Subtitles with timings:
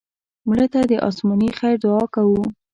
[0.47, 2.43] مړه ته د آسماني خیر دعا کوو